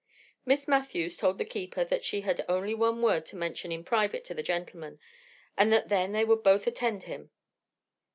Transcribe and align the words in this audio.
Miss 0.47 0.67
Matthews 0.67 1.17
told 1.17 1.37
the 1.37 1.45
keeper 1.45 1.85
that 1.85 2.03
she 2.03 2.21
had 2.21 2.43
only 2.49 2.73
one 2.73 3.03
word 3.03 3.23
to 3.27 3.35
mention 3.35 3.71
in 3.71 3.83
private 3.83 4.25
to 4.25 4.33
the 4.33 4.41
gentleman, 4.41 4.99
and 5.55 5.71
that 5.71 5.89
then 5.89 6.11
they 6.11 6.25
would 6.25 6.41
both 6.41 6.65
attend 6.65 7.03
him. 7.03 7.29